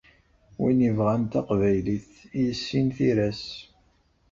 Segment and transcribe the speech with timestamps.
[0.61, 2.11] Win ibɣan taqbaylit,
[2.41, 3.45] yissin tira-s.